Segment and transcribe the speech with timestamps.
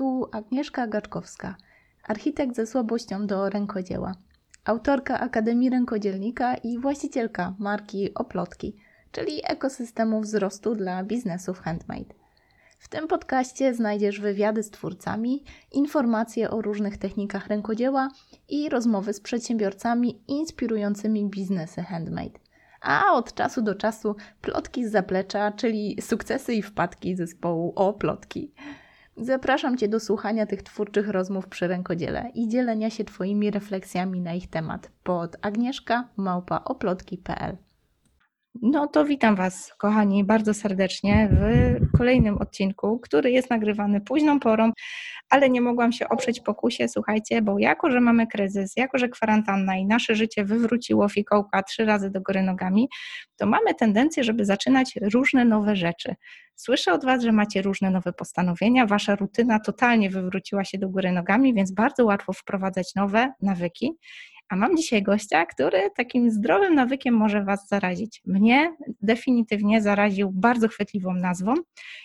[0.00, 1.56] Tu Agnieszka Gaczkowska,
[2.04, 4.14] architekt ze słabością do rękodzieła,
[4.64, 8.76] autorka Akademii Rękodzielnika i właścicielka marki Oplotki,
[9.12, 12.14] czyli ekosystemu wzrostu dla biznesów handmade.
[12.78, 18.08] W tym podcaście znajdziesz wywiady z twórcami, informacje o różnych technikach rękodzieła
[18.48, 22.38] i rozmowy z przedsiębiorcami inspirującymi biznesy handmade.
[22.80, 28.52] A od czasu do czasu plotki z zaplecza, czyli sukcesy i wpadki zespołu o plotki.
[29.20, 34.34] Zapraszam Cię do słuchania tych twórczych rozmów przy rękodziele i dzielenia się Twoimi refleksjami na
[34.34, 34.90] ich temat.
[35.02, 37.69] Pod agnieszka.małpaoplotki.pl
[38.62, 44.72] no to witam Was, kochani, bardzo serdecznie w kolejnym odcinku, który jest nagrywany późną porą,
[45.28, 49.76] ale nie mogłam się oprzeć pokusie, słuchajcie, bo jako, że mamy kryzys, jako, że kwarantanna
[49.76, 52.88] i nasze życie wywróciło fikołka trzy razy do góry nogami,
[53.36, 56.14] to mamy tendencję, żeby zaczynać różne nowe rzeczy.
[56.54, 61.12] Słyszę od Was, że macie różne nowe postanowienia, Wasza rutyna totalnie wywróciła się do góry
[61.12, 63.92] nogami, więc bardzo łatwo wprowadzać nowe nawyki.
[64.50, 68.22] A mam dzisiaj gościa, który takim zdrowym nawykiem może Was zarazić.
[68.26, 71.54] Mnie definitywnie zaraził bardzo chwytliwą nazwą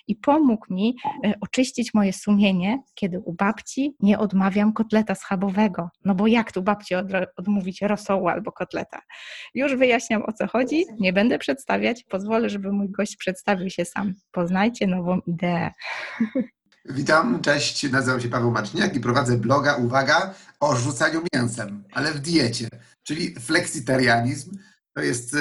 [0.07, 5.89] i pomógł mi e, oczyścić moje sumienie, kiedy u babci nie odmawiam kotleta schabowego.
[6.05, 6.95] No bo jak tu babci
[7.37, 9.01] odmówić rosołu albo kotleta?
[9.53, 14.13] Już wyjaśniam o co chodzi, nie będę przedstawiać, pozwolę, żeby mój gość przedstawił się sam.
[14.31, 15.71] Poznajcie nową ideę.
[16.89, 22.19] Witam, cześć, nazywam się Paweł Maczniak i prowadzę bloga, uwaga, o rzucaniu mięsem, ale w
[22.19, 22.67] diecie,
[23.03, 24.57] czyli flexitarianizm.
[24.93, 25.35] To jest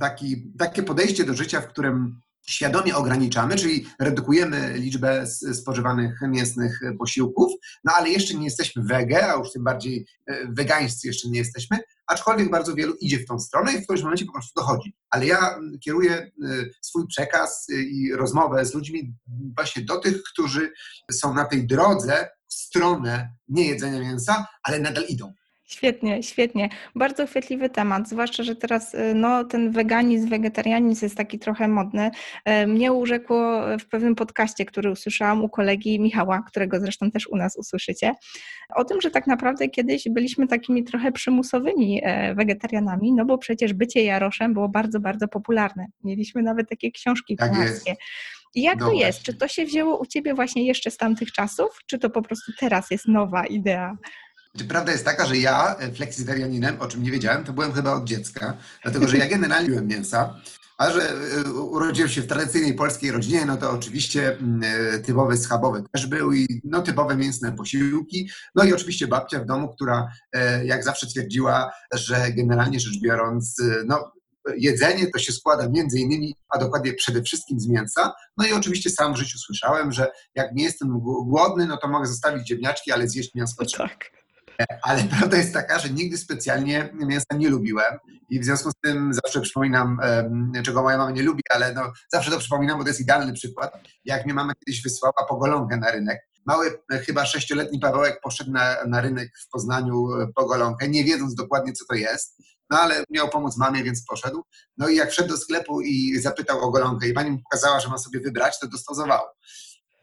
[0.00, 7.52] taki, takie podejście do życia, w którym świadomie ograniczamy, czyli redukujemy liczbę spożywanych mięsnych posiłków,
[7.84, 11.78] no ale jeszcze nie jesteśmy wege, a już tym bardziej e, wegańscy jeszcze nie jesteśmy,
[12.08, 14.96] aczkolwiek bardzo wielu idzie w tą stronę i w którymś momencie po prostu dochodzi.
[15.10, 19.14] Ale ja kieruję y, swój przekaz y, i rozmowę z ludźmi
[19.56, 20.72] właśnie do tych, którzy
[21.12, 25.32] są na tej drodze w stronę niejedzenia mięsa, ale nadal idą.
[25.68, 26.68] Świetnie, świetnie.
[26.94, 32.10] Bardzo chwytliwy temat, zwłaszcza, że teraz y, no, ten weganizm, wegetarianizm jest taki trochę modny.
[32.44, 37.36] E, mnie urzekło w pewnym podcaście, który usłyszałam u kolegi Michała, którego zresztą też u
[37.36, 38.14] nas usłyszycie,
[38.74, 43.72] o tym, że tak naprawdę kiedyś byliśmy takimi trochę przymusowymi e, wegetarianami, no bo przecież
[43.72, 45.86] bycie Jaroszem było bardzo, bardzo popularne.
[46.04, 47.52] Mieliśmy nawet takie książki tak.
[48.54, 49.22] I jak no to jest?
[49.22, 52.52] Czy to się wzięło u Ciebie właśnie jeszcze z tamtych czasów, czy to po prostu
[52.60, 53.96] teraz jest nowa idea?
[54.64, 58.04] Prawda jest taka, że ja e, fleksitarianinem, o czym nie wiedziałem, to byłem chyba od
[58.04, 60.34] dziecka, dlatego że ja generalnie lubiłem mięsa,
[60.78, 64.60] a że e, urodziłem się w tradycyjnej polskiej rodzinie, no to oczywiście mm,
[64.94, 68.30] e, typowy schabowy też był i no, typowe mięsne posiłki.
[68.54, 70.08] No i oczywiście babcia w domu, która
[70.64, 74.12] jak zawsze twierdziła, że generalnie rzecz biorąc, no,
[74.56, 78.12] jedzenie to się składa między innymi, a dokładnie przede wszystkim z mięsa.
[78.36, 82.06] No i oczywiście sam w życiu słyszałem, że jak nie jestem głodny, no to mogę
[82.06, 83.32] zostawić ziemniaczki, ale zjeść
[83.66, 83.88] trzeba.
[83.88, 84.17] Tak.
[84.82, 87.98] Ale prawda jest taka, że nigdy specjalnie mięsa nie lubiłem
[88.30, 89.98] i w związku z tym zawsze przypominam,
[90.64, 93.72] czego moja mama nie lubi, ale no, zawsze to przypominam, bo to jest idealny przykład.
[94.04, 98.76] Jak mnie mama kiedyś wysłała po golonkę na rynek, mały, chyba sześcioletni Pawełek poszedł na,
[98.86, 102.36] na rynek w Poznaniu e, po golonkę, nie wiedząc dokładnie, co to jest,
[102.70, 104.42] no ale miał pomóc mamie, więc poszedł.
[104.78, 107.88] No i jak wszedł do sklepu i zapytał o golonkę i pani mu pokazała, że
[107.88, 109.24] ma sobie wybrać, to dostosował.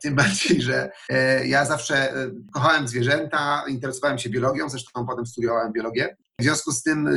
[0.01, 5.73] Tym bardziej, że e, ja zawsze e, kochałem zwierzęta, interesowałem się biologią, zresztą potem studiowałem
[5.73, 6.17] biologię.
[6.39, 7.11] W związku z tym e,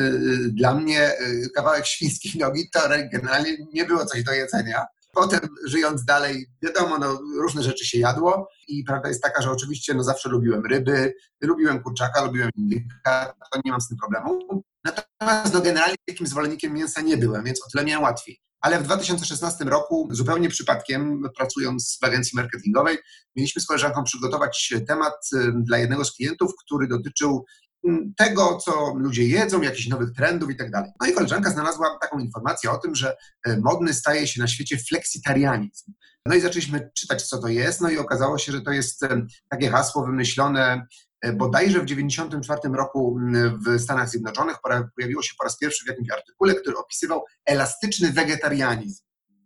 [0.49, 1.13] dla mnie
[1.55, 2.81] kawałek świńskiej nogi to
[3.13, 4.87] generalnie nie było coś do jedzenia.
[5.13, 9.95] Potem żyjąc dalej, wiadomo, no, różne rzeczy się jadło i prawda jest taka, że oczywiście
[9.95, 14.63] no, zawsze lubiłem ryby, lubiłem kurczaka, lubiłem indyka, to nie mam z tym problemu.
[14.85, 18.41] Natomiast no, generalnie takim zwolennikiem mięsa nie byłem, więc o tyle miałem łatwiej.
[18.61, 22.99] Ale w 2016 roku, zupełnie przypadkiem, pracując w agencji marketingowej,
[23.37, 27.45] mieliśmy z koleżanką przygotować temat y, dla jednego z klientów, który dotyczył
[27.89, 30.91] mm, tego, co ludzie jedzą, jakichś nowych trendów i tak dalej.
[31.01, 33.17] No i koleżanka znalazła taką informację o tym, że
[33.49, 35.93] y, modny staje się na świecie fleksitarianizm.
[36.27, 39.27] No i zaczęliśmy czytać, co to jest, no i okazało się, że to jest y,
[39.51, 40.87] takie hasło wymyślone E,
[41.35, 43.19] bodajże w 1994 roku
[43.67, 44.57] w Stanach Zjednoczonych
[44.97, 49.05] pojawiło się po raz pierwszy w jakimś artykule, który opisywał elastyczny wegetarianizm.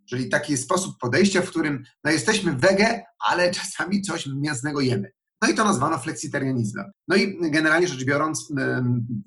[0.08, 5.12] Czyli taki sposób podejścia, w którym no jesteśmy wege, ale czasami coś mięsnego jemy.
[5.42, 6.92] No i to nazwano fleksitarianizmem.
[7.08, 8.52] No i generalnie rzecz biorąc,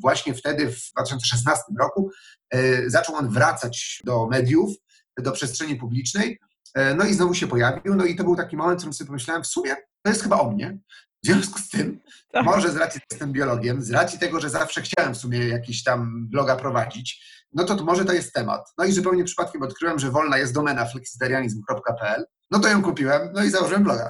[0.02, 2.12] właśnie wtedy, w 2016 roku,
[2.54, 4.76] e, zaczął on wracać do mediów,
[5.20, 6.40] do przestrzeni publicznej,
[6.76, 7.96] e, no i znowu się pojawił.
[7.96, 10.40] No i to był taki moment, w którym sobie pomyślałem, w sumie to jest chyba
[10.40, 10.78] o mnie.
[11.26, 12.00] W związku z tym,
[12.32, 12.46] tak.
[12.46, 15.84] może z racji, że jestem biologiem, z racji tego, że zawsze chciałem w sumie jakiś
[15.84, 18.74] tam bloga prowadzić, no to, to może to jest temat.
[18.78, 22.26] No i zupełnie przypadkiem odkryłem, że wolna jest domena flexitarianizm.pl.
[22.52, 24.10] No to ją kupiłem, no i założyłem bloga.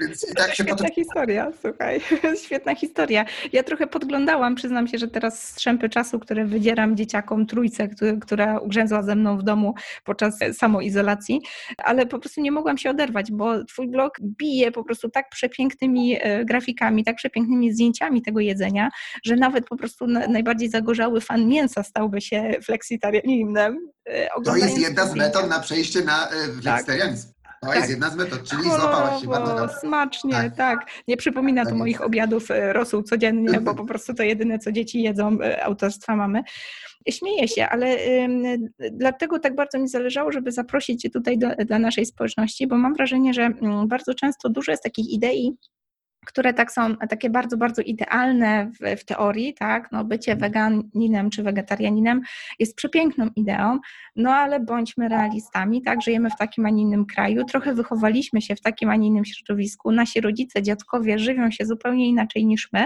[0.00, 0.90] Więc tak się Świetna potem...
[0.94, 2.00] historia, słuchaj,
[2.44, 3.24] świetna historia.
[3.52, 8.58] Ja trochę podglądałam, przyznam się, że teraz strzępy czasu, które wydzieram dzieciakom trójce, który, która
[8.58, 9.74] ugrzęzła ze mną w domu
[10.04, 11.40] podczas samoizolacji,
[11.78, 16.18] ale po prostu nie mogłam się oderwać, bo twój blog bije po prostu tak przepięknymi
[16.20, 18.90] e, grafikami, tak przepięknymi zdjęciami tego jedzenia,
[19.24, 23.78] że nawet po prostu na, najbardziej zagorzały fan mięsa stałby się fleksitarianinem.
[24.06, 27.33] e, To jest jedna z metod na przejście na e, wegetarianizm.
[27.64, 27.76] To Tak.
[27.76, 29.80] jest jedna z metod, czyli złapałaś się bardzo Kolorowo, dobrze.
[29.80, 30.56] smacznie, tak.
[30.56, 30.86] Tak.
[31.08, 34.72] Nie przypomina to Tak moich obiadów e, rosół codziennie, bo po prostu to jedyne, co
[34.72, 36.42] dzieci jedzą, e, autorstwa mamy.
[37.10, 37.96] Śmieję się, ale
[38.92, 42.94] dlatego tak bardzo mi zależało, żeby zaprosić Cię tutaj do, dla naszej społeczności, bo mam
[42.94, 45.56] wrażenie, że mm, bardzo często dużo jest takich idei,
[46.26, 51.42] które tak są takie bardzo, bardzo idealne w, w teorii, tak, no bycie weganinem czy
[51.42, 52.20] wegetarianinem
[52.58, 53.78] jest przepiękną ideą,
[54.16, 58.56] no ale bądźmy realistami, tak, żyjemy w takim, a nie innym kraju, trochę wychowaliśmy się
[58.56, 62.84] w takim, a nie innym środowisku, nasi rodzice, dziadkowie żywią się zupełnie inaczej niż my,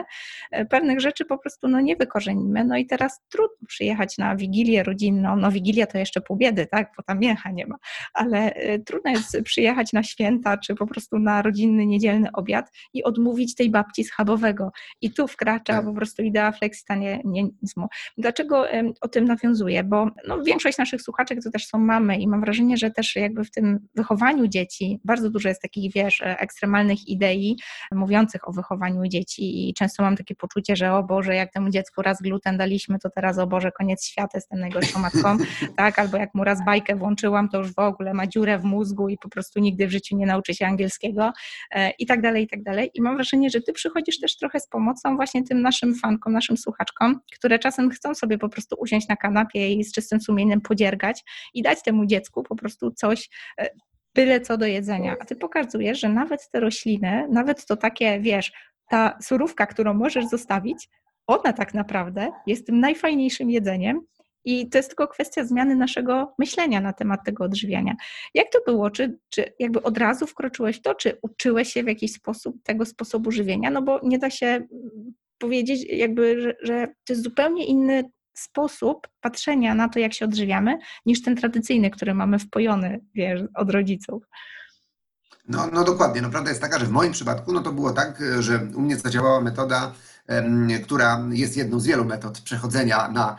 [0.50, 4.82] E, pewnych rzeczy po prostu no nie wykorzenimy, no i teraz trudno przyjechać na wigilię
[4.82, 7.76] rodzinną, no wigilia to jeszcze pół biedy, tak, bo tam mięcha nie ma,
[8.14, 13.04] ale e, trudno jest przyjechać na święta, czy po prostu na rodzinny, niedzielny obiad i
[13.04, 14.72] odmówić tej babci schabowego.
[15.00, 15.84] I tu wkracza Tak.
[15.84, 17.88] po prostu idea fleksitarianizmu.
[18.18, 18.64] Dlaczego
[19.00, 19.84] o tym nawiązuję?
[19.84, 23.44] Bo no, większość naszych słuchaczek to też są mamy i mam wrażenie, że też jakby
[23.44, 27.56] w tym wychowaniu dzieci bardzo dużo jest takich, wiesz, ekstremalnych idei
[27.92, 32.02] mówiących o wychowaniu dzieci i często mam takie poczucie, że o Boże, jak temu dziecku
[32.02, 35.36] raz gluten daliśmy, to teraz o Boże, koniec świata, jestem najgorszą matką,
[35.76, 35.98] tak?
[35.98, 39.18] Albo jak mu raz bajkę włączyłam, to już w ogóle ma dziurę w mózgu i
[39.18, 41.32] po prostu nigdy w życiu nie nauczy się angielskiego
[41.70, 42.90] e, i tak dalej, i tak dalej.
[42.94, 46.56] I mam wrażenie, że Ty przychodzisz też trochę z pomocą właśnie tym naszym fankom, naszym
[46.56, 51.24] słuchaczkom, które czasem chcą sobie po prostu usiąść na kanapie i z czystym sumieniem podziergać
[51.54, 53.28] i dać temu dziecku po prostu coś,
[53.60, 53.68] e,
[54.14, 55.16] byle co do jedzenia.
[55.20, 58.52] A Ty pokazujesz, że nawet te rośliny, nawet to takie, wiesz,
[58.88, 60.88] ta surówka, którą możesz zostawić,
[61.26, 64.00] ona tak naprawdę jest tym najfajniejszym jedzeniem
[64.48, 67.94] i to jest tylko kwestia zmiany naszego myślenia na temat tego odżywiania.
[68.34, 68.90] Jak to było?
[68.90, 73.30] Czy, czy jakby od razu wkroczyłeś to, czy uczyłeś się w jakiś sposób tego sposobu
[73.30, 73.70] żywienia?
[73.70, 74.66] No bo nie da się
[75.38, 80.78] powiedzieć jakby, że, że to jest zupełnie inny sposób patrzenia na to, jak się odżywiamy,
[81.06, 84.22] niż ten tradycyjny, który mamy wpojony, wiesz, od rodziców.
[85.48, 86.22] No, no dokładnie.
[86.22, 88.96] No, prawda jest taka, że w moim przypadku no, to było tak, że u mnie
[88.96, 89.92] zadziałała metoda,
[90.84, 93.38] która jest jedną z wielu metod przechodzenia na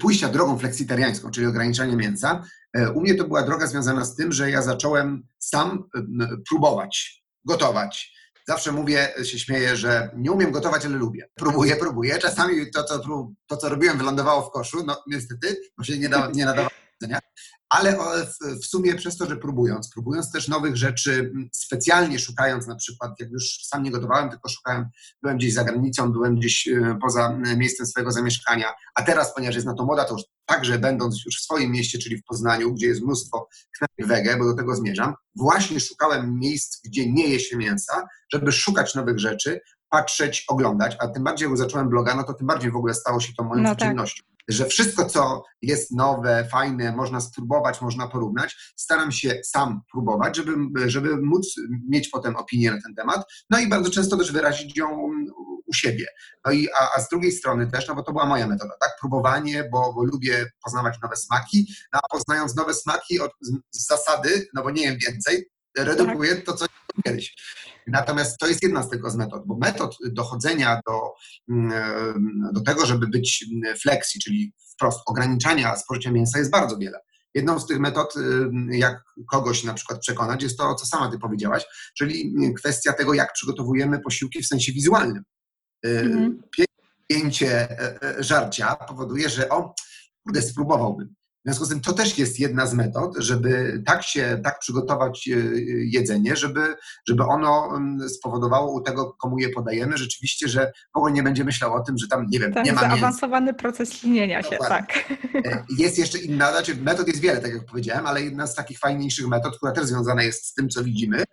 [0.00, 2.44] pójścia drogą fleksitariańską, czyli ograniczanie mięsa.
[2.76, 5.88] E, U mnie to była droga związana z tym, że ja zacząłem sam
[6.48, 8.12] próbować, gotować.
[8.48, 11.28] Zawsze mówię, się śmieję, że nie umiem gotować, ale lubię.
[11.34, 12.18] Próbuję, próbuję.
[12.18, 14.82] Czasami to, co, prób- to, co robiłem, wylądowało w koszu.
[14.86, 16.70] No niestety, bo się nie, da, nie nadawało
[17.02, 17.18] do jedzenia.
[17.68, 17.98] Ale
[18.62, 23.20] w, sumie przez to, że próbując, próbując też nowych rzeczy, m, specjalnie szukając na przykład,
[23.20, 24.88] jak już sam nie gotowałem, tylko szukałem,
[25.22, 29.66] byłem gdzieś za granicą, byłem gdzieś e, poza miejscem swojego zamieszkania, a teraz, ponieważ jest
[29.66, 32.86] na to moda, to już także będąc już w swoim mieście, czyli w Poznaniu, gdzie
[32.86, 37.56] jest mnóstwo knajp wege, bo do tego zmierzam, właśnie szukałem miejsc, gdzie nie je się
[37.56, 39.60] mięsa, żeby szukać nowych rzeczy,
[39.92, 43.20] patrzeć, oglądać, a tym bardziej jak zacząłem bloga, no to tym bardziej w ogóle stało
[43.20, 43.96] się to moją No tak.
[44.48, 50.54] Że wszystko, co jest nowe, fajne, można spróbować, można porównać, staram się sam próbować, żeby,
[50.86, 51.54] żeby móc
[51.88, 55.10] mieć potem opinię na ten temat, no i bardzo często też wyrazić ją
[55.66, 56.06] u siebie.
[56.46, 58.90] No i, a, a z drugiej strony też, no bo to była moja metoda, tak?
[59.00, 63.86] Próbowanie, bo, bo lubię poznawać nowe smaki, no a poznając nowe smaki od, z, z
[63.86, 66.66] zasady, no bo nie wiem więcej, redukuję to, co
[67.04, 67.36] kiedyś.
[67.86, 71.12] Natomiast to jest jedna z z metod, bo metod dochodzenia do,
[71.50, 71.72] mm,
[72.52, 73.46] do tego, żeby być
[73.82, 76.98] flexi, czyli wprost ograniczania spożycia mięsa jest bardzo wiele.
[77.34, 81.18] Jedną z tych metod, y, jak kogoś na przykład przekonać, jest to, co sama ty
[81.18, 81.64] powiedziałaś,
[81.96, 85.22] czyli kwestia tego, jak przygotowujemy posiłki w sensie wizualnym.
[85.86, 86.42] Y, Mhm.
[87.08, 89.74] Pięcie e, e, żarcia powoduje, że o,
[90.24, 91.14] kurde, spróbowałbym.
[91.44, 95.28] W związku z tym to też jest jedna z metod, żeby tak się, tak przygotować
[95.28, 95.36] e,
[95.84, 96.74] jedzenie, żeby,
[97.08, 101.44] żeby ono mm, spowodowało u tego, komu je podajemy, rzeczywiście, że w ogóle nie będzie
[101.44, 102.94] myślał o tym, że tam, nie wiem, Tak, nie ma mięsa.
[102.96, 105.12] zaawansowany proces linienia się, tak.
[105.46, 108.78] E, Jest jeszcze inna, znaczy metod jest wiele, tak jak powiedziałem, ale jedna z takich
[108.78, 111.24] fajniejszych metod, która też związana jest z tym, co widzimy,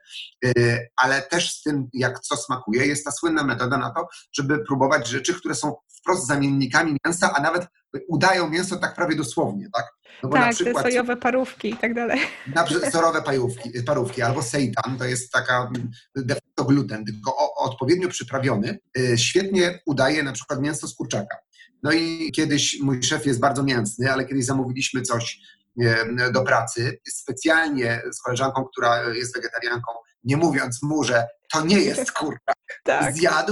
[0.46, 0.52] e,
[0.98, 5.08] ale też z tym, jak co smakuje, jest ta słynna metoda na to, żeby próbować
[5.08, 7.68] rzeczy, które są wprost zamiennikami mięsa, a nawet
[8.08, 9.86] udają mięso tak prawie dosłownie, tak?
[10.24, 12.20] No Tak, te przykład sojowe parówki i tak dalej.
[12.56, 15.72] na przykład sorowe pajówki, parówki albo seitan, to jest taka
[16.16, 21.38] de facto gluten, tylko odpowiednio przyprawiony, y, świetnie udaje na przykład mięso z kurczaka.
[21.84, 25.40] No i kiedyś mój szef jest bardzo mięsny, ale kiedyś zamówiliśmy coś
[25.82, 27.00] e, do pracy.
[27.08, 29.92] Specjalnie z koleżanką, która jest wegetarianką,
[30.24, 32.54] nie mówiąc mu, że to nie jest kurka.
[32.84, 33.14] Tak.
[33.14, 33.52] Zjadł,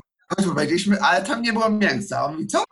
[0.55, 2.25] powiedzieliśmy, ale tam nie było mięsa.
[2.25, 2.63] On mówi, co?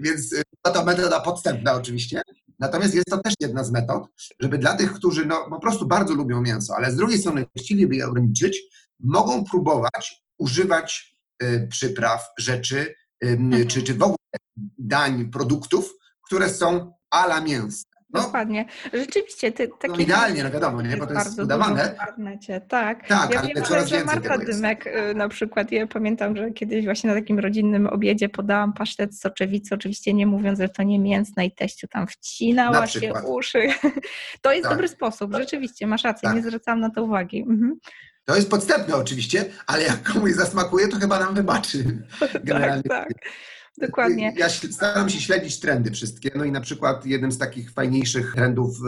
[0.00, 2.22] Więc y, była to metoda podstępna oczywiście.
[2.58, 4.08] Natomiast jest to też jedna z metod,
[4.40, 7.96] żeby dla tych, którzy no, po prostu bardzo lubią mięso, ale z drugiej strony chcieliby
[7.96, 8.62] je ograniczyć,
[9.00, 14.16] mogą próbować używać y, przypraw, rzeczy, y, czy, czy w ogóle
[14.78, 15.94] dań, produktów,
[16.26, 17.87] które są ala mięsne.
[18.12, 18.64] No, Dokładnie.
[18.92, 20.96] Rzeczywiście, ty, takie no idealnie, no wiadomo, nie?
[20.96, 21.82] bo to jest bardzo udawane.
[21.82, 21.98] Tak,
[23.08, 24.52] Tak, ja ale wiem, coraz że Marta tego jest.
[24.52, 29.14] Dymek y, na przykład, ja pamiętam, że kiedyś właśnie na takim rodzinnym obiedzie podałam pasztet
[29.14, 33.12] z soczewicy, oczywiście nie mówiąc, że to nie mięsne i teściu tam Na wcinała się
[33.26, 33.68] uszy.
[34.42, 34.72] To jest Tak.
[34.72, 36.36] dobry sposób, rzeczywiście, masz rację, Tak.
[36.36, 37.40] nie zwracałam na to uwagi.
[37.40, 37.78] Mhm.
[38.24, 41.84] To jest podstępne oczywiście, ale jak komuś zasmakuje, to chyba nam wybaczy.
[42.44, 42.82] Generalnie.
[42.82, 43.18] Tak, tak.
[43.80, 44.34] Dokładnie.
[44.36, 46.30] Ja staram się śledzić trendy wszystkie.
[46.34, 48.78] No i na przykład jednym z takich fajniejszych trendów,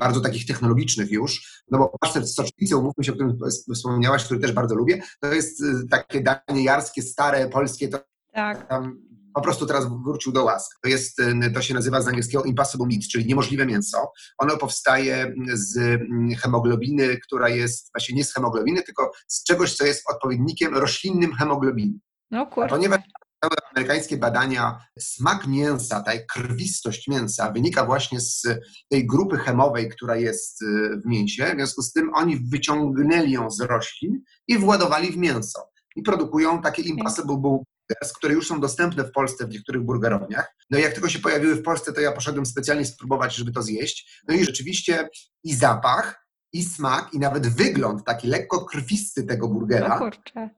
[0.00, 3.38] bardzo takich technologicznych już, no bo pasztet z soczewicą, umówmy się, o którym
[3.74, 7.98] wspomniałaś, który też bardzo lubię, to jest y, takie danie jarskie, stare, polskie, to
[8.32, 10.78] Tak, tam po prostu teraz wrócił do łask.
[10.82, 11.22] To jest,
[11.54, 14.12] to się nazywa z angielskiego impossible meat, czyli niemożliwe mięso.
[14.38, 16.00] Ono powstaje z
[16.42, 21.98] hemoglobiny, która jest właśnie nie z hemoglobiny, tylko z czegoś, co jest odpowiednikiem roślinnym hemoglobiny.
[22.30, 22.68] no A kurczę.
[22.68, 23.00] ponieważ
[23.40, 28.42] całe amerykańskie badania, smak mięsa, ta krwistość mięsa wynika właśnie z
[28.88, 31.46] tej grupy chemowej, która jest y, w mięsie.
[31.46, 35.70] W związku z tym oni wyciągnęli ją z roślin i władowali w mięso.
[35.96, 40.54] I produkują takie impossible burgers, które już są dostępne w Polsce w niektórych burgerowniach.
[40.70, 43.62] No i jak tylko się pojawiły w Polsce, to ja poszedłem specjalnie spróbować, żeby to
[43.62, 44.22] zjeść.
[44.28, 45.08] No i rzeczywiście
[45.44, 50.10] i zapach, i smak, i nawet wygląd taki lekko krwisty tego burgera No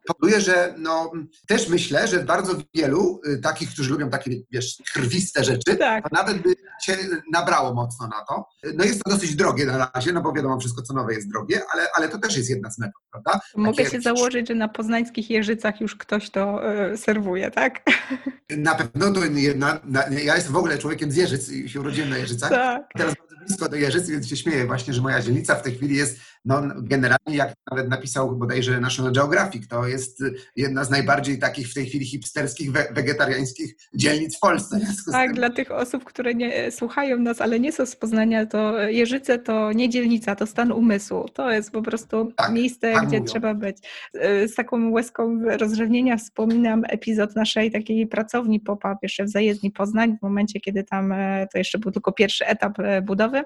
[0.07, 1.13] powoduje, że no,
[1.49, 6.13] też myślę, że bardzo wielu y, takich, którzy lubią takie, wiesz, krwiste rzeczy, Tak.
[6.13, 6.97] nawet by się
[7.33, 8.45] nabrało mocno na to.
[8.75, 11.61] No jest to dosyć drogie na razie, no bo wiadomo, wszystko co nowe jest drogie,
[11.75, 13.41] ale, ale to też jest jedna z metod, prawda?
[13.57, 17.83] Mogę Takie- się założyć, że na poznańskich Jeżycach już ktoś to e, serwuje, tak?
[18.57, 22.11] Na pewno to jedna, na, ja jestem w ogóle człowiekiem z Jeżyc i się urodziłem
[22.11, 22.51] na Jeżycach.
[22.51, 22.83] Tak.
[22.97, 26.21] Teraz blisko do Jeżyc, więc się śmieję właśnie, że moja dzielnica w tej chwili jest,
[26.45, 30.23] no generalnie jak nawet napisał bodajże National Geographic, to jest
[30.57, 34.81] jedna z najbardziej takich w tej chwili hipsterskich, we, wegetariańskich dzielnic w Polsce.
[35.13, 39.39] Tak, dla tych osób, które nie słuchają nas, ale nie są z Poznania, to Jeżyce
[39.39, 41.29] to nie dzielnica, to stan umysłu.
[41.29, 43.31] To jest po prostu Tak, miejsce, tak gdzie mówią.
[43.33, 43.77] trzeba być.
[44.15, 50.17] E, Z taką łezką rozrzewnienia wspominam epizod naszej takiej pracowni pop-up jeszcze w zajezdni Poznań,
[50.19, 53.43] w momencie, kiedy tam e, to jeszcze był tylko pierwszy etap e, budowy.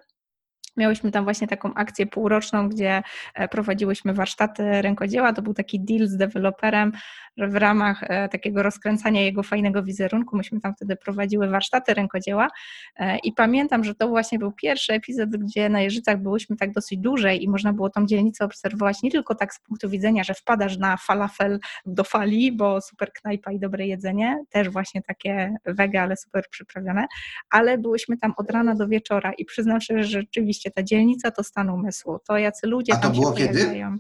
[0.77, 3.03] Miałyśmy tam właśnie taką akcję półroczną, gdzie
[3.35, 5.33] e, prowadziłyśmy warsztaty rękodzieła.
[5.33, 6.93] To był taki deal z deweloperem,
[7.37, 12.49] w ramach e, takiego rozkręcania jego fajnego wizerunku myśmy tam wtedy prowadziły warsztaty rękodzieła.
[12.97, 16.99] E, I pamiętam, że to właśnie był pierwszy epizod, gdzie na Jeżycach byłyśmy tak dosyć
[16.99, 20.79] dłużej i można było tą dzielnicę obserwować nie tylko tak z punktu widzenia, że wpadasz
[20.79, 26.17] na falafel do fali, bo super knajpa i dobre jedzenie, też właśnie takie wege, ale
[26.17, 27.07] super przyprawione,
[27.51, 31.45] ale byłyśmy tam od rana do wieczora i przyznam szczerze, że rzeczywiście ta dzielnica to
[31.45, 32.19] stan umysłu.
[32.29, 33.59] To jacy ludzie A to tam było się kiedy?
[33.59, 33.97] pojawiają.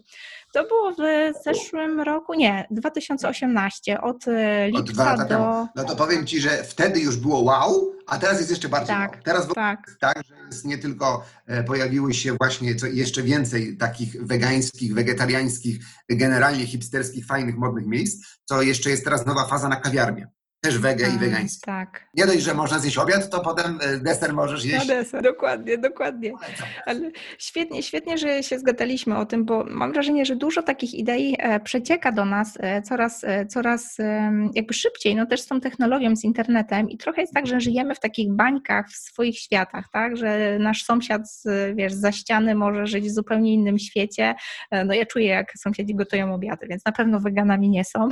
[0.54, 5.28] To było w zeszłym roku, nie, 2018, od e, Od dwa lipca lata do...
[5.28, 5.68] temu.
[5.76, 9.12] No to powiem Ci, że wtedy już było wow, a teraz jest jeszcze bardziej Tak,
[9.12, 9.20] wow.
[9.24, 14.26] Teraz Tak, tak, że jest nie tylko e, pojawiły się właśnie co, jeszcze więcej takich
[14.26, 15.78] wegańskich, wegetariańskich,
[16.08, 20.28] generalnie hipsterskich, fajnych, modnych miejsc, co jeszcze jest teraz nowa faza na kawiarnię.
[20.64, 21.66] Też wege i tak, wegańskie.
[21.66, 22.04] tak.
[22.14, 24.86] Nie dość, że można zjeść obiad, to potem e, deser możesz Na jeść.
[24.86, 26.32] deser, dokładnie, dokładnie.
[26.86, 31.36] Ale świetnie, świetnie, że się zgadaliśmy o tym, bo mam wrażenie, że dużo takich idei
[31.38, 33.96] e, przecieka do nas e, coraz, coraz
[34.54, 37.94] jakby szybciej, no też z tą technologią, z internetem i trochę jest tak, że żyjemy
[37.94, 42.86] w takich bańkach w swoich światach, tak, że nasz sąsiad, z, wiesz, za ściany może
[42.86, 44.34] żyć w zupełnie innym świecie.
[44.86, 48.08] No ja czuję, jak sąsiedzi gotują obiady, więc na pewno weganami nie są.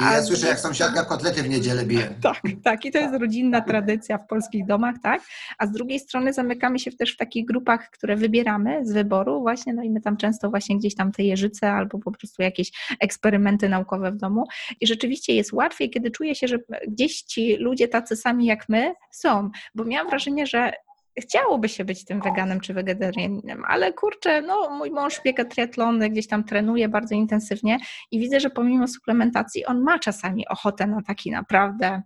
[0.00, 1.73] I ja słyszę, jak sąsiadka kotlety w niedzielę
[2.22, 2.84] tak, tak.
[2.84, 5.22] I to jest rodzinna tradycja w polskich domach, tak?
[5.58, 9.74] A z drugiej strony zamykamy się też w takich grupach, które wybieramy z wyboru właśnie,
[9.74, 13.68] no i my tam często właśnie gdzieś tam te jeżyce albo po prostu jakieś eksperymenty
[13.68, 14.44] naukowe w domu.
[14.80, 18.94] I rzeczywiście jest łatwiej, kiedy czuję się, że gdzieś ci ludzie tacy sami jak my
[19.10, 20.72] są, bo miałam wrażenie, że
[21.20, 26.26] chciałoby się być tym weganem czy wegetarianinem, ale kurczę, no mój mąż biega triatlony, gdzieś
[26.26, 27.78] tam trenuje bardzo intensywnie
[28.10, 32.02] i widzę, że pomimo suplementacji on ma czasami ochotę na taki naprawdę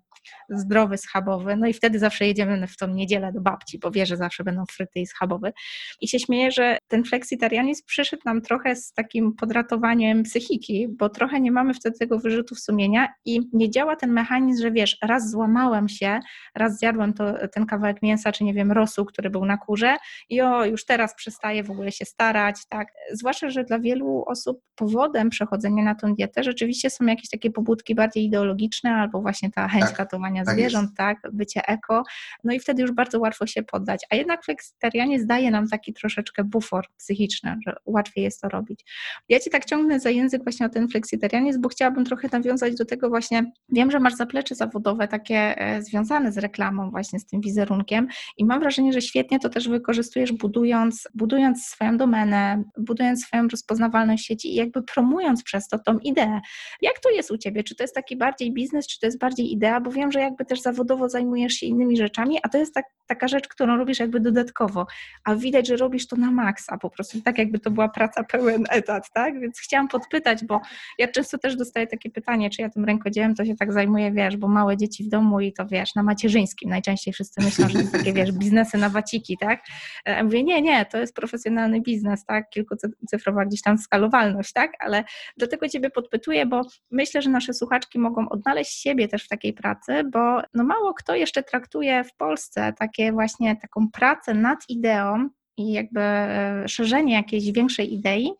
[0.51, 4.17] zdrowy, schabowy, no i wtedy zawsze jedziemy w tą niedzielę do babci, bo wie, że
[4.17, 5.53] zawsze będą fryty i schabowe.
[6.01, 11.41] I się śmieję, że ten fleksitarianizm przyszedł nam trochę z takim podratowaniem psychiki, bo trochę
[11.41, 15.89] nie mamy wtedy tego wyrzutu sumienia i nie działa ten mechanizm, że wiesz, raz złamałem
[15.89, 16.21] się,
[16.55, 19.97] raz zjadłem to, ten kawałek mięsa, czy nie wiem, rosół, który był na kurze
[20.29, 22.89] i o, już teraz przestaję w ogóle się starać, tak.
[23.13, 27.95] Zwłaszcza, że dla wielu osób powodem przechodzenia na tą dietę rzeczywiście są jakieś takie pobudki
[27.95, 29.97] bardziej ideologiczne albo właśnie ta chęć Tak,
[30.45, 30.97] tak zwierząt, jest.
[30.97, 32.03] tak, bycie eko,
[32.45, 34.07] no i wtedy już bardzo łatwo się poddać.
[34.11, 38.85] A jednak fleksitarianie zdaje nam taki troszeczkę bufor psychiczny, że łatwiej jest to robić.
[39.29, 42.85] Ja Ci tak ciągnę za język właśnie o ten fleksitarianizm, bo chciałabym trochę nawiązać do
[42.85, 47.41] tego właśnie, wiem, że masz zaplecze zawodowe takie e, związane z reklamą właśnie, z tym
[47.41, 53.49] wizerunkiem i mam wrażenie, że świetnie to też wykorzystujesz budując, budując swoją domenę, budując swoją
[53.49, 56.41] rozpoznawalność sieci i jakby promując przez to tą ideę.
[56.83, 57.65] Jak to jest u Ciebie?
[57.65, 59.81] Czy to jest taki bardziej biznes, czy to jest bardziej idea?
[59.81, 63.49] Bo że jakby też zawodowo zajmujesz się innymi rzeczami, a to jest tak, taka rzecz,
[63.49, 64.87] którą robisz jakby dodatkowo,
[65.25, 68.65] a widać, że robisz to na maksa, po prostu tak jakby to była praca pełen
[68.71, 69.41] etat, tak?
[69.41, 70.61] Więc chciałam podpytać, bo
[70.99, 74.37] ja często też dostaję takie pytanie, czy ja tym rękodziełem to się tak zajmuję, wiesz,
[74.37, 77.81] bo małe dzieci w domu i to wiesz, na macierzyńskim najczęściej wszyscy myślą, że to
[77.81, 79.61] jest takie, wiesz, biznesy na waciki, tak?
[80.07, 82.51] Ja mówię, nie, nie, to jest profesjonalny biznes, tak?
[82.51, 84.73] Kilkucyfrowa gdzieś tam skalowalność, tak?
[84.79, 85.05] Ale
[85.37, 89.88] dlatego Ciebie podpytuję, bo myślę, że nasze słuchaczki mogą odnaleźć siebie też w takiej pracy,
[90.13, 95.73] bo no mało kto jeszcze traktuje w Polsce takie właśnie taką pracę nad ideą i
[95.73, 98.33] jakby e, szerzenie jakiejś większej idei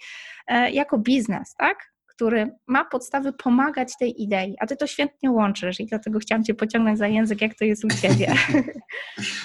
[0.47, 1.93] e, jako biznes, tak?
[2.19, 6.55] Który ma podstawy pomagać tej idei, a ty to świetnie łączysz i dlatego chciałam cię
[6.55, 8.35] pociągnąć za język, jak to jest u ciebie.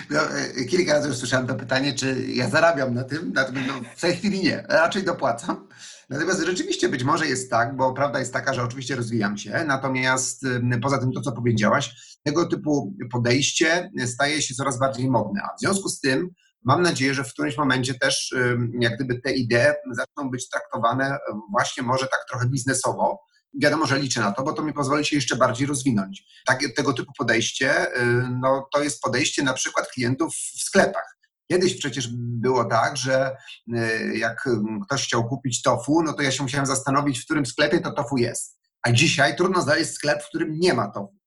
[0.10, 3.74] No, e, kilka razy już słyszałem to pytanie, czy ja zarabiam na tym, natomiast no,
[3.96, 5.68] w tej chwili nie, raczej dopłacam.
[6.10, 10.46] Natomiast rzeczywiście być może jest tak, bo prawda jest taka, że oczywiście rozwijam się, natomiast
[10.82, 15.60] poza tym to, co powiedziałaś, tego typu podejście staje się coraz bardziej modne, a w
[15.60, 16.30] związku z tym
[16.65, 18.36] mam nadzieję, że w którymś momencie też
[18.79, 21.17] jak gdyby te idee zaczną być traktowane
[21.51, 23.20] właśnie może tak trochę biznesowo,
[23.62, 26.43] wiadomo, że liczę na to, bo to mi pozwoli się jeszcze bardziej rozwinąć.
[26.75, 28.05] Tego typu podejście, y,
[28.41, 31.17] no, to jest podejście na przykład klientów w sklepach.
[31.51, 33.38] Kiedyś przecież było tak, że
[33.77, 34.50] y, jak
[34.86, 38.17] ktoś chciał kupić tofu, no to ja się musiałem zastanowić, w którym sklepie to tofu
[38.17, 38.60] jest.
[38.82, 41.17] A dzisiaj trudno znaleźć sklep, w którym nie ma tofu.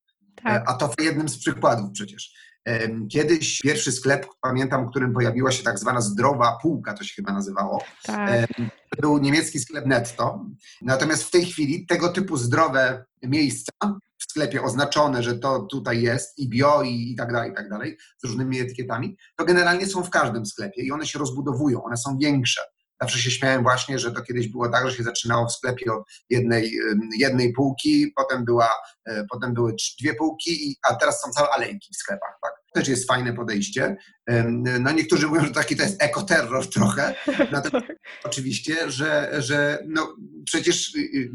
[0.45, 0.64] Tak.
[0.66, 2.34] A tofu jednym z przykładów przecież.
[3.11, 7.33] Kiedyś pierwszy sklep, pamiętam, w którym pojawiła się tak zwana zdrowa półka, to się chyba
[7.33, 8.49] nazywało, tak.
[9.00, 10.45] Był niemiecki sklep Netto.
[10.83, 13.73] Natomiast w tej chwili tego typu zdrowe miejsca
[14.19, 17.69] w sklepie oznaczone, że to tutaj jest i bio i, i tak dalej, i tak
[17.69, 21.97] dalej, z różnymi etykietami, to generalnie są w każdym sklepie i one się rozbudowują, one
[21.97, 22.61] są większe.
[23.00, 26.02] Zawsze się śmiałem właśnie, że to kiedyś było tak, że się zaczynało w sklepie od
[26.31, 26.79] jednej,
[27.19, 28.71] jednej półki, potem, była,
[29.05, 32.39] e, potem były dwie półki, a teraz są całe alejki w sklepach.
[32.43, 32.52] Tak?
[32.76, 33.97] To też jest fajne podejście.
[34.80, 37.15] No niektórzy mówią, że taki to jest ekoterror trochę,
[37.52, 37.86] natomiast
[38.25, 41.30] oczywiście, że, że no przecież y, y,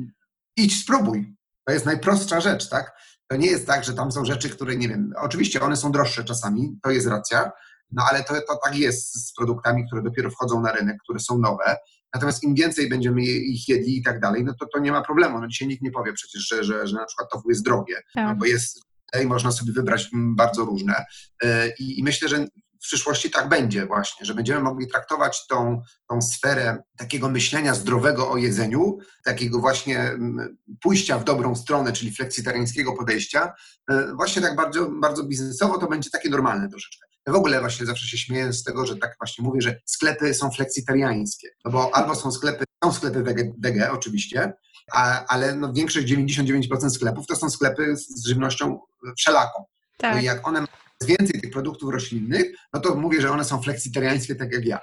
[0.58, 1.36] idź spróbuj.
[1.68, 2.92] To jest najprostsza rzecz, tak?
[3.28, 6.24] To nie jest tak, że tam są rzeczy, które nie wiem, oczywiście one są droższe
[6.24, 7.52] czasami, to jest racja,
[7.92, 11.38] no ale to, to tak jest z produktami, które dopiero wchodzą na rynek, które są
[11.38, 11.78] nowe.
[12.14, 15.40] Natomiast im więcej będziemy ich jedli i tak dalej, no to to nie ma problemu.
[15.40, 18.22] No dzisiaj nikt nie powie przecież, że, że, że na przykład tofu jest drogie, no
[18.22, 18.38] Tak.
[18.38, 18.91] bo jest
[19.24, 21.06] i można sobie wybrać mm, bardzo różne.
[21.44, 22.46] E, I, I myślę, że
[22.82, 28.32] w przyszłości tak będzie właśnie, że będziemy mogli traktować tą, tą sferę takiego myślenia zdrowego
[28.32, 33.54] o jedzeniu, takiego właśnie mm, pójścia w dobrą stronę, czyli fleksitariańskiego podejścia,
[33.92, 37.08] e, właśnie tak bardzo, bardzo biznesowo to będzie takie normalne troszeczkę.
[37.28, 40.34] Ja w ogóle właśnie zawsze się śmieję z tego, że tak właśnie mówię, że sklepy
[40.34, 44.54] są fleksitariańskie, no bo albo są sklepy, są sklepy wege, wege oczywiście,
[44.94, 48.80] a, ale no większość, 99% sklepów to są sklepy z żywnością
[49.18, 49.60] wszelaką.
[49.60, 49.66] No
[49.98, 50.22] tak.
[50.22, 50.68] i jak one mają
[51.08, 54.80] więcej tych produktów roślinnych, no to mówię, że one są fleksitariańskie, tak jak ja.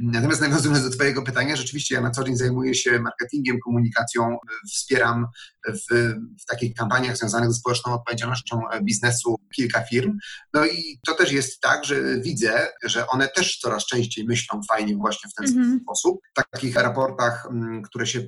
[0.00, 4.36] Natomiast nawiązując do Twojego pytania, rzeczywiście ja na co dzień zajmuję się marketingiem, komunikacją,
[4.72, 5.26] wspieram
[5.68, 10.18] w, w takich kampaniach związanych ze społeczną odpowiedzialnością biznesu kilka firm.
[10.54, 14.96] No i to też jest tak, że widzę, że one też coraz częściej myślą fajnie
[14.96, 15.80] właśnie w ten Mhm.
[15.82, 16.20] sposób.
[16.38, 17.48] W takich raportach,
[17.84, 18.26] które się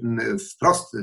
[0.53, 0.97] wprost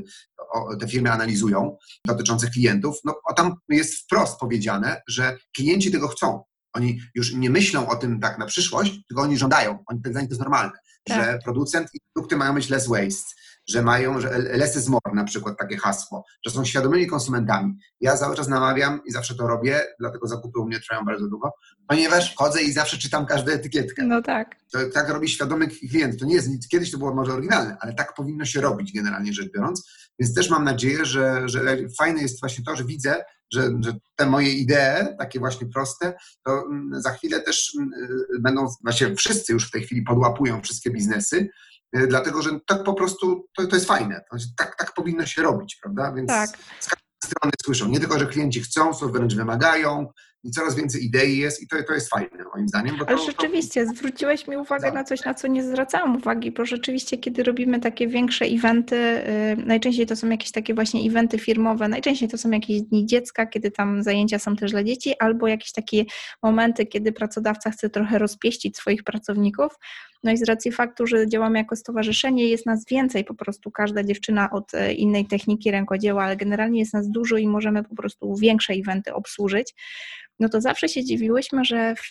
[0.80, 6.43] te firmy analizują, dotyczących klientów, no tam jest wprost powiedziane, że klienci tego chcą.
[6.73, 9.84] Oni już nie myślą o tym tak na przyszłość, tylko oni żądają.
[9.88, 10.71] Oni, dla nich to jest normalne,
[11.03, 11.17] Tak.
[11.17, 13.34] że producent i produkty mają być less waste,
[13.69, 17.77] że mają, że less is more na przykład takie hasło, że są świadomymi konsumentami.
[18.01, 21.51] Ja cały czas namawiam i zawsze to robię, dlatego zakupy u mnie trwają bardzo długo,
[21.88, 24.03] ponieważ chodzę i zawsze czytam każdą etykietkę.
[24.03, 24.56] No tak.
[24.71, 26.19] To, tak robi świadomy klient.
[26.19, 29.34] To nie jest nic, kiedyś to było może oryginalne, ale tak powinno się robić generalnie
[29.34, 29.89] rzecz biorąc.
[30.19, 34.25] Więc też mam nadzieję, że, że fajne jest właśnie to, że widzę, że, że te
[34.25, 36.13] moje idee, takie właśnie proste,
[36.45, 37.89] to mm, za chwilę też mm,
[38.36, 41.49] y, będą, właśnie wszyscy już w tej chwili podłapują wszystkie biznesy,
[41.97, 44.21] y, dlatego że tak po prostu to, to jest fajne.
[44.57, 46.13] Tak, tak powinno się robić, prawda?
[46.13, 46.49] Więc Tak.
[46.79, 47.88] z każdej strony słyszą.
[47.88, 50.07] Nie tylko, że klienci chcą, co wręcz wymagają
[50.47, 52.97] i coraz więcej idei jest i to, to jest fajne moim zdaniem.
[52.97, 54.93] Bo Ale to, rzeczywiście, zwróciłeś mi uwagę Tak.
[54.93, 59.57] na coś, na co nie zwracałam uwagi, bo rzeczywiście, kiedy robimy takie większe eventy, y,
[59.65, 63.71] najczęściej to są jakieś takie właśnie eventy firmowe, najczęściej to są jakieś dni dziecka, kiedy
[63.71, 66.05] tam zajęcia są też dla dzieci, albo jakieś takie
[66.43, 69.71] momenty, kiedy pracodawca chce trochę rozpieścić swoich pracowników.
[70.23, 73.71] No i z racji faktu, że działamy jako stowarzyszenie, jest nas więcej, po prostu.
[73.71, 77.95] Każda dziewczyna od e, innej techniki rękodzieła, ale generalnie jest nas dużo i możemy po
[77.95, 79.73] prostu większe eventy obsłużyć.
[80.39, 82.10] No to zawsze się dziwiłyśmy, że w,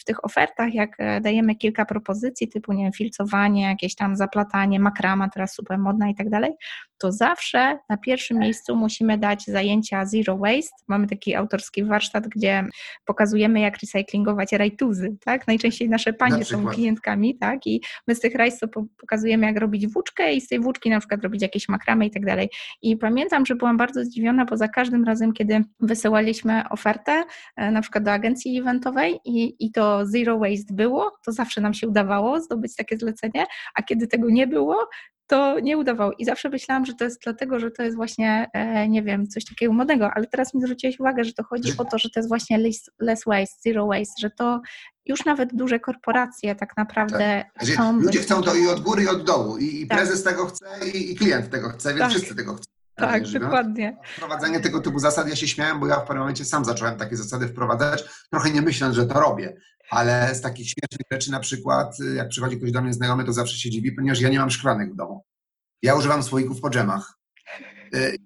[0.00, 4.80] w tych ofertach, jak e, dajemy kilka propozycji, typu nie wiem, filcowanie, jakieś tam zaplatanie,
[4.80, 6.52] makrama, teraz super modna i tak dalej,
[6.98, 10.76] to zawsze na pierwszym miejscu musimy dać zajęcia zero waste.
[10.88, 12.64] Mamy taki autorski warsztat, gdzie
[13.04, 15.46] pokazujemy, jak recyklingować rajtuzy, tak?
[15.46, 17.66] Najczęściej nasze panie są klientkami, tak?
[17.66, 18.60] I my z tych rajs
[19.00, 22.26] pokazujemy, jak robić włóczkę i z tej włóczki na przykład robić jakieś makramy i tak
[22.26, 22.50] dalej.
[22.82, 27.24] I pamiętam, że byłam bardzo zdziwiona, bo za każdym razem, kiedy wysyłaliśmy ofertę,
[27.56, 31.74] e, na przykład do agencji eventowej i, i to zero waste było, to zawsze nam
[31.74, 34.88] się udawało zdobyć takie zlecenie, a kiedy tego nie było,
[35.28, 36.12] to nie udawało.
[36.18, 39.44] I zawsze myślałam, że to jest dlatego, że to jest właśnie, e, nie wiem, coś
[39.44, 42.28] takiego modnego, ale teraz mi zwróciłeś uwagę, że to chodzi o to, że to jest
[42.28, 42.58] właśnie
[43.00, 44.60] less waste, zero waste, że to
[45.08, 47.92] już nawet duże korporacje tak naprawdę Że chcą.
[48.00, 49.58] ludzie być- chcą to i od góry, i od dołu.
[49.58, 49.98] I, i Tak.
[49.98, 52.10] prezes tego chce, i, i klient tego chce, więc Tak.
[52.10, 52.64] wszyscy tego chcą.
[52.96, 53.40] Tak, no?
[53.40, 53.96] dokładnie.
[54.16, 57.16] Wprowadzenie tego typu zasad, ja się śmiałem, bo ja w pewnym momencie sam zacząłem takie
[57.16, 59.56] zasady wprowadzać, trochę nie myśląc, że to robię.
[59.90, 63.32] Ale z takich śmiesznych rzeczy na przykład, y, jak przychodzi ktoś do mnie znajomy, to
[63.32, 65.24] zawsze się dziwi, ponieważ ja nie mam szklanek w domu.
[65.82, 67.18] Ja używam słoików po dżemach.
[67.94, 68.16] Y,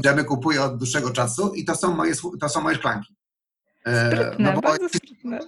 [0.00, 3.15] Dżemy kupuję od dłuższego czasu i to są moje, to są moje szklanki.
[3.86, 5.38] Sprytne, bo bardzo sprytne.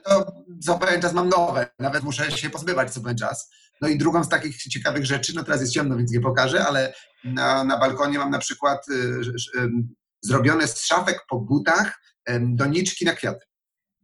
[0.67, 3.51] to pewien czas mam nowe, nawet muszę się pozbywać co pewien czas.
[3.81, 6.95] No i drugą z takich ciekawych rzeczy, no teraz jest ciemno, więc nie pokażę, ale
[7.25, 9.21] na, na balkonie mam na przykład y,
[9.57, 12.01] ym, zrobione z szafek po butach
[12.41, 13.47] doniczki na kwiaty.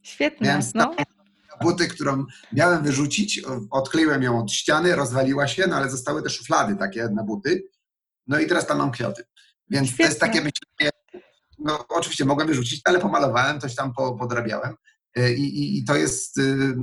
[0.03, 0.47] Świetne.
[0.47, 0.95] Miałem No,
[1.63, 6.77] buty, którą miałem wyrzucić, odkleiłem ją od ściany, rozwaliła się, no ale zostały te szuflady
[6.77, 7.63] takie na buty.
[8.27, 9.25] No i teraz tam mam kwiaty.
[9.71, 10.27] Więc to jest Świetne.
[10.29, 10.91] takie myślenie,
[11.59, 14.75] no oczywiście mogłem wyrzucić, ale pomalowałem, coś tam po, podrabiałem.
[15.19, 16.75] Y, I, i, I to jest, y,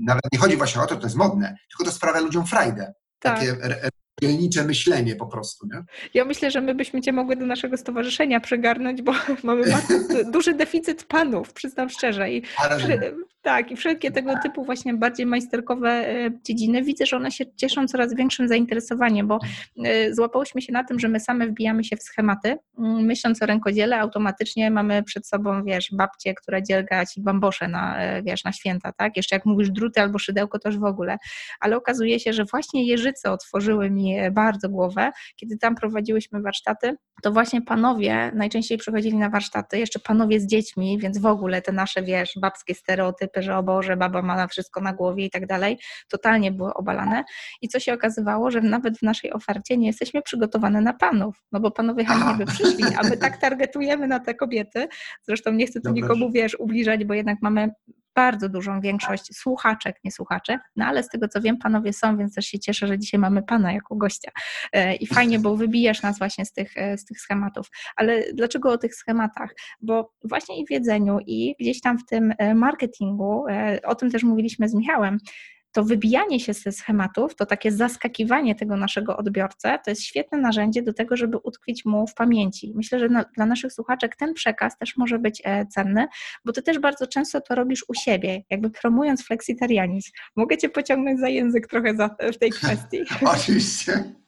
[0.00, 2.92] nawet nie chodzi właśnie o to, że to jest modne, tylko to sprawia ludziom frajdę.
[3.18, 3.38] tak.
[3.38, 5.82] Takie re- dzielnicze myślenie po prostu, nie?
[6.14, 9.94] Ja myślę, że my byśmy Cię mogły do naszego stowarzyszenia przygarnąć, bo mamy bardzo
[10.32, 12.30] duży deficyt panów, przyznam szczerze.
[12.30, 12.78] I Ale
[13.42, 17.86] Tak, i wszelkie tego typu właśnie bardziej majsterkowe e, dziedziny widzę, że one się cieszą
[17.86, 19.38] coraz większym zainteresowaniem, bo
[19.84, 22.56] e, złapałyśmy się na tym, że my same wbijamy się w schematy.
[22.78, 27.98] Mm, Myśląc o rękodziele, automatycznie mamy przed sobą, wiesz, babcię, która dzielga ci bambosze na,
[27.98, 29.16] e, wiesz, na święta, tak?
[29.16, 31.18] Jeszcze jak mówisz druty albo szydełko, to już w ogóle.
[31.60, 36.96] Ale okazuje się, że właśnie Jeżyce otworzyły mi e, bardzo głowę, kiedy tam prowadziłyśmy warsztaty,
[37.22, 41.72] to właśnie panowie najczęściej przychodzili na warsztaty, jeszcze panowie z dziećmi, więc w ogóle te
[41.72, 45.46] nasze, wiesz, babskie stereotypy, że o Boże, baba ma na wszystko na głowie i tak
[45.46, 47.24] dalej, totalnie były obalane.
[47.62, 51.60] I co się okazywało, że nawet w naszej ofercie nie jesteśmy przygotowane na panów, no
[51.60, 54.88] bo panowie chętnie by przyszli, a my tak targetujemy na te kobiety.
[55.22, 56.02] Zresztą nie chcę tu Dobra.
[56.02, 57.70] nikomu, wiesz, ubliżać, bo jednak mamy
[58.14, 62.34] bardzo dużą większość słuchaczek, nie słuchaczy, no ale z tego co wiem, panowie są, więc
[62.34, 64.30] też się cieszę, że dzisiaj mamy pana jako gościa.
[64.72, 67.70] E, I fajnie, bo wybijasz nas właśnie z tych, e, z tych schematów.
[67.96, 69.54] Ale dlaczego o tych schematach?
[69.80, 73.44] Bo właśnie i w jedzeniu, i gdzieś tam w tym e, marketingu,
[73.84, 75.18] o tym też mówiliśmy z Michałem,
[75.72, 80.82] to wybijanie się ze schematów, to takie zaskakiwanie tego naszego odbiorcę, to jest świetne narzędzie
[80.82, 82.72] do tego, żeby utkwić mu w pamięci.
[82.76, 86.06] Myślę, że na, dla naszych słuchaczek ten przekaz też może być e, cenny,
[86.44, 90.10] bo ty też bardzo często to robisz u siebie, jakby promując fleksitarianizm.
[90.36, 92.98] Mogę cię pociągnąć za język trochę za, w tej kwestii.
[93.34, 94.20] Oczywiście.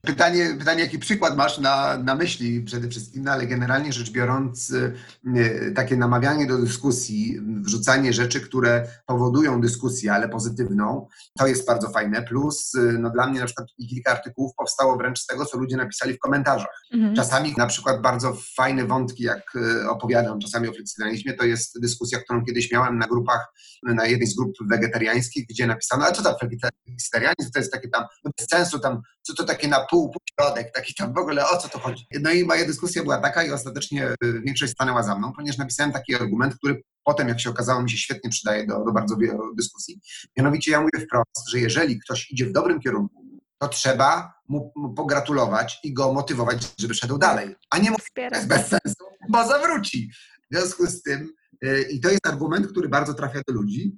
[0.00, 4.70] Pytanie, pytanie, jaki przykład masz na, na myśli przede wszystkim, no ale generalnie rzecz biorąc,
[4.70, 11.90] y, takie namawianie do dyskusji, wrzucanie rzeczy, które powodują dyskusję, ale pozytywną, to jest bardzo
[11.90, 12.22] fajne.
[12.22, 15.76] Plus, y, no dla mnie na przykład kilka artykułów powstało wręcz z tego, co ludzie
[15.76, 16.82] napisali w komentarzach.
[16.92, 17.14] Mhm.
[17.14, 22.18] Czasami na przykład bardzo fajne wątki, jak y, opowiadam czasami o fleksitarianizmie, to jest dyskusja,
[22.18, 23.46] którą kiedyś miałem na grupach,
[23.82, 28.04] na jednej z grup wegetariańskich, gdzie napisano, a co tam fleksitarianizm, to jest takie tam,
[28.24, 31.56] bez sensu tam, co to takie na pół, pół środek, taki tam w ogóle, o
[31.56, 32.06] co to chodzi.
[32.20, 35.92] No i moja dyskusja była taka i ostatecznie y, większość stanęła za mną, ponieważ napisałem
[35.92, 39.54] taki argument, który potem, jak się okazało, mi się świetnie przydaje do, do bardzo wielu
[39.54, 40.00] dyskusji.
[40.36, 43.24] Mianowicie ja mówię wprost, że jeżeli ktoś idzie w dobrym kierunku,
[43.58, 48.48] to trzeba mu, pogratulować i go motywować, żeby szedł dalej, a nie mówić, to jest
[48.48, 50.10] bez sensu, baza wróci.
[50.50, 51.28] W związku z tym,
[51.64, 53.96] y, i to jest argument, który bardzo trafia do ludzi,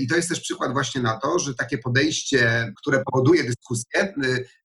[0.00, 4.14] i to jest też przykład właśnie na to, że takie podejście, które powoduje dyskusję,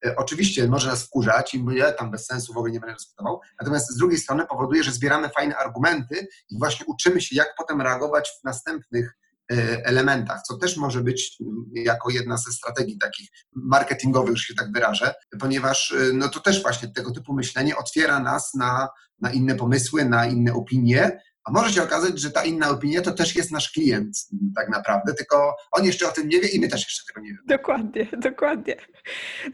[0.06, 3.42] y, oczywiście może nas wkurzać i mówię, tam bez sensu w ogóle nie będę dyskutował,
[3.60, 7.82] natomiast z drugiej strony powoduje, że zbieramy fajne argumenty i właśnie uczymy się, jak potem
[7.82, 9.18] reagować w następnych
[9.84, 11.38] elementach, co też może być
[11.74, 16.88] jako jedna ze strategii takich marketingowych, że się tak wyrażę, ponieważ no to też właśnie
[16.88, 18.88] tego typu myślenie otwiera nas na,
[19.22, 23.12] na inne pomysły, na inne opinie, a może się okazać, że ta inna opinia to
[23.12, 24.18] też jest nasz klient
[24.56, 27.28] tak naprawdę, tylko on jeszcze o tym nie wie i my też jeszcze tego nie
[27.28, 27.42] wiemy.
[27.48, 28.76] Dokładnie, dokładnie.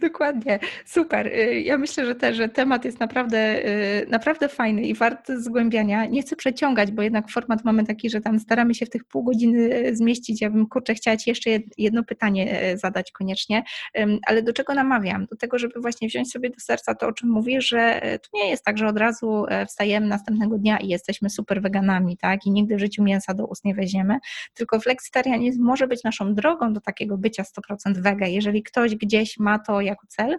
[0.01, 0.59] Dokładnie.
[0.85, 1.27] Super.
[1.27, 6.05] Y, ja myślę, że też, że temat jest naprawdę, y, naprawdę fajny i wart zgłębiania.
[6.05, 9.23] Nie chcę przeciągać, bo jednak format mamy taki, że tam staramy się w tych pół
[9.23, 10.41] godziny zmieścić.
[10.41, 13.63] Ja bym kurczę chciała Ci jeszcze jedno pytanie y, zadać koniecznie,
[14.27, 15.25] ale do czego namawiam?
[15.25, 18.49] Do tego, żeby właśnie wziąć sobie do serca to, o czym mówisz, że to nie
[18.49, 22.51] jest tak, że od razu wstajemy następnego dnia i jesteśmy super weganami weganami, tak, i
[22.51, 24.19] nigdy w życiu mięsa do ust nie weźmiemy,
[24.53, 28.29] tylko fleksitarianizm może być naszą drogą do takiego bycia 100% wege.
[28.29, 30.37] Jeżeli ktoś gdzieś ma to jako cel,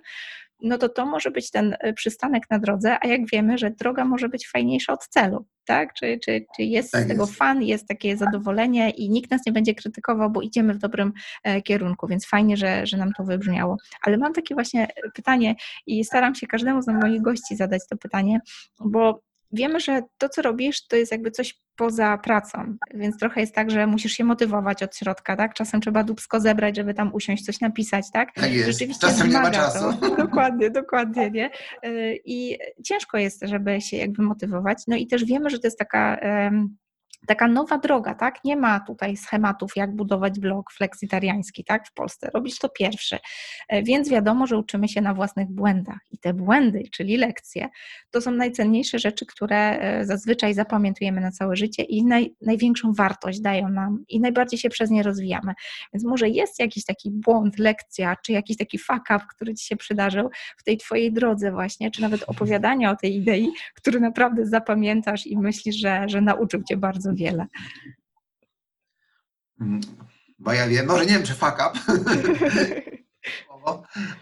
[0.63, 4.05] no to to może być ten y, przystanek na drodze, a jak wiemy, że droga
[4.05, 5.95] może być fajniejsza od celu, tak?
[5.95, 7.37] Czy, czy, czy jest tak z tego jest.
[7.37, 11.13] fan, jest takie zadowolenie i nikt nas nie będzie krytykował, bo idziemy w dobrym
[11.45, 13.77] e, kierunku, więc fajnie, że, że nam to wybrzmiało.
[14.03, 15.55] Ale mam takie właśnie pytanie
[15.87, 18.41] i staram się każdemu z moich gości zadać to pytanie,
[18.81, 19.23] bo
[19.53, 23.71] wiemy, że to, co robisz, to jest jakby coś poza pracą, więc trochę jest tak,
[23.71, 25.55] że musisz się motywować od środka, tak?
[25.55, 28.35] Czasem trzeba dubsko zebrać, żeby tam usiąść, coś napisać, tak?
[28.35, 28.67] Tak jest.
[28.67, 29.93] Rzeczywiście Czasem nie ma czasu.
[30.01, 30.17] To.
[30.27, 31.51] Dokładnie, dokładnie, nie?
[31.85, 34.79] Y, I ciężko jest, żeby się jakby motywować.
[34.89, 36.19] No i też wiemy, że to jest taka
[37.27, 38.45] taka nowa droga, tak?
[38.45, 41.89] Nie ma tutaj schematów, jak budować blog fleksitariański, tak?
[41.89, 42.31] W Polsce.
[42.35, 43.19] Robić to pierwszy.
[43.69, 45.99] E, więc wiadomo, że uczymy się na własnych błędach.
[46.11, 47.69] I te błędy, czyli lekcje,
[48.11, 53.41] to są najcenniejsze rzeczy, które e, zazwyczaj zapamiętujemy na całe życie i naj, największą wartość
[53.41, 55.53] dają nam i najbardziej się przez nie rozwijamy.
[55.95, 59.77] Więc może jest jakiś taki błąd, lekcja, czy jakiś taki fuck up, który Ci się
[59.77, 65.27] przydarzył w tej Twojej drodze właśnie, czy nawet opowiadania o tej idei, który naprawdę zapamiętasz
[65.27, 67.47] i myślisz, że, że nauczył Cię bardzo wiele.
[69.61, 69.81] Mm,
[70.39, 71.81] bo ja wiem, może nie wiem, czy fuck up,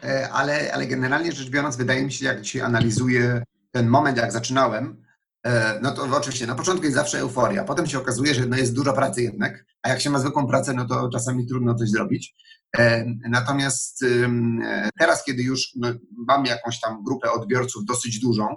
[0.04, 4.32] e, ale, ale generalnie rzecz biorąc, wydaje mi się, jak się analizuje ten moment, jak
[4.32, 5.04] zaczynałem,
[5.46, 8.74] e, no to oczywiście na początku jest zawsze euforia, potem się okazuje, że no jest
[8.74, 12.34] dużo pracy jednak, a jak się ma zwykłą pracę, no to czasami trudno coś zrobić.
[12.78, 14.04] E, natomiast
[14.98, 15.88] teraz, kiedy już no,
[16.28, 18.56] mam jakąś tam grupę odbiorców dosyć dużą,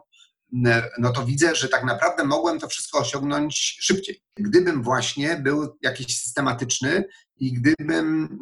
[1.00, 4.22] no to widzę, że tak naprawdę mogłem to wszystko osiągnąć szybciej.
[4.38, 7.04] Gdybym właśnie był jakiś systematyczny
[7.40, 8.40] i gdybym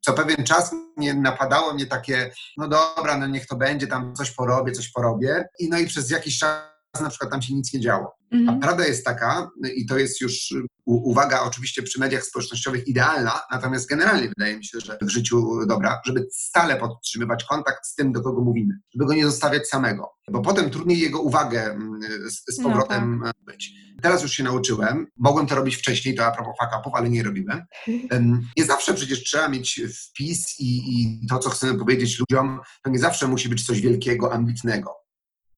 [0.00, 4.30] co pewien czas nie napadało mnie takie, no dobra, no niech to będzie, tam coś
[4.30, 7.80] porobię, coś porobię i no i przez jakiś czas na przykład tam się nic nie
[7.80, 8.16] działo.
[8.32, 8.58] Mhm.
[8.58, 10.54] A prawda jest taka, i to jest już
[10.84, 16.00] uwaga oczywiście przy mediach społecznościowych idealna, natomiast generalnie wydaje mi się, że w życiu dobra,
[16.06, 20.42] żeby stale podtrzymywać kontakt z tym, do kogo mówimy, żeby go nie zostawiać samego, bo
[20.42, 23.44] potem trudniej jego uwagę mm, z, z no powrotem no tak.
[23.46, 23.72] być.
[24.02, 27.62] Teraz już się nauczyłem, mogłem to robić wcześniej, to a propos fuck ale nie robiłem.
[28.56, 32.98] Nie zawsze przecież trzeba mieć wpis i, i to, co chcemy powiedzieć ludziom, to nie
[32.98, 35.05] zawsze musi być coś wielkiego, ambitnego.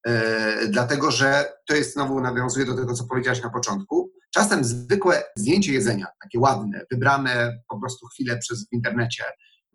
[0.08, 4.12] E, dlatego że to jest znowu nawiązuje do tego, co powiedziałaś na początku.
[4.34, 9.24] Czasem zwykłe zdjęcie jedzenia, takie ładne, wybrane po prostu chwilę przez w internecie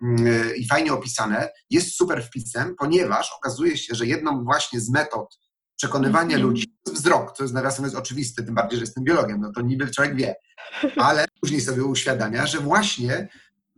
[0.03, 5.39] mm, i fajnie opisane, jest super wpisem, ponieważ okazuje się, że jedną właśnie z metod
[5.77, 6.49] przekonywania mm -hmm.
[6.49, 9.61] ludzi jest wzrok, co jest nawiasem jest oczywiste, tym bardziej, że jestem biologiem, no to
[9.61, 10.35] niby człowiek wie,
[10.97, 13.27] ale później sobie uświadamia, że właśnie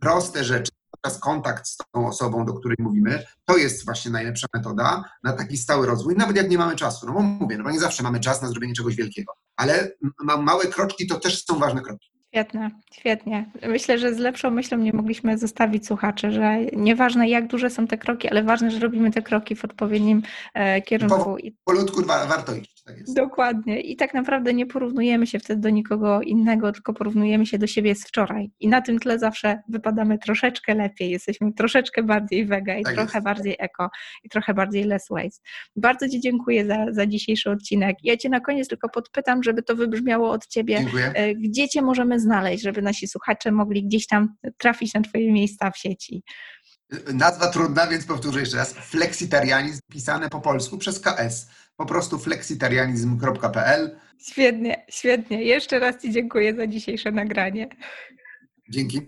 [0.00, 0.72] proste rzeczy,
[1.06, 5.56] teraz kontakt z tą osobą, do której mówimy, to jest właśnie najlepsza metoda na taki
[5.56, 7.06] stały rozwój, nawet jak nie mamy czasu.
[7.06, 9.90] No bo mówię, no bo nie zawsze mamy czas na zrobienie czegoś wielkiego, ale
[10.38, 12.10] małe kroczki to też są ważne kroki.
[12.28, 13.50] Świetne, świetnie.
[13.68, 17.98] Myślę, że z lepszą myślą nie mogliśmy zostawić słuchaczy, że nieważne jak duże są te
[17.98, 20.22] kroki, ale ważne, że robimy te kroki w odpowiednim
[20.54, 21.36] e, kierunku.
[21.64, 22.75] Powolutku warto iść.
[22.86, 23.80] Tak Dokładnie.
[23.80, 27.94] I tak naprawdę nie porównujemy się wtedy do nikogo innego, tylko porównujemy się do siebie
[27.94, 28.50] z wczoraj.
[28.60, 33.18] I na tym tle zawsze wypadamy troszeczkę lepiej, jesteśmy troszeczkę bardziej wega i tak trochę
[33.18, 33.24] jest.
[33.24, 33.90] bardziej eko
[34.24, 35.42] i trochę bardziej less waste.
[35.76, 37.96] Bardzo Ci dziękuję za, za dzisiejszy odcinek.
[38.02, 40.78] Ja Cię na koniec tylko podpytam, żeby to wybrzmiało od Ciebie.
[40.78, 41.12] Dziękuję.
[41.14, 45.70] E, gdzie Cię możemy znaleźć, żeby nasi słuchacze mogli gdzieś tam trafić na Twoje miejsca
[45.70, 46.22] w sieci?
[47.14, 48.72] Nazwa trudna, więc powtórzę jeszcze raz.
[48.72, 51.50] Flexitarianizm pisane po polsku przez KS.
[51.76, 53.98] Po prostu flexitarianizm.pl.
[54.18, 55.42] Świetnie, świetnie.
[55.42, 57.68] Jeszcze raz Ci dziękuję za dzisiejsze nagranie.
[58.70, 59.00] Dzięki.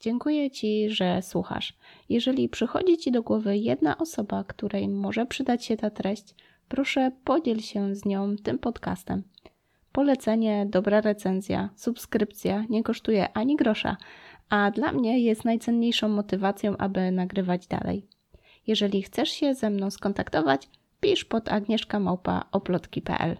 [0.00, 1.74] Dziękuję Ci, że słuchasz.
[2.08, 6.34] Jeżeli przychodzi Ci do głowy jedna osoba, której może przydać się ta treść,
[6.68, 9.22] proszę podziel się z nią tym podcastem.
[9.92, 13.96] Polecenie, dobra recenzja, subskrypcja nie kosztuje ani grosza,
[14.50, 18.06] a dla mnie jest najcenniejszą motywacją, aby nagrywać dalej.
[18.66, 20.68] Jeżeli chcesz się ze mną skontaktować,
[21.00, 23.36] pisz pod agnieszkamałpa.oplotki.pl.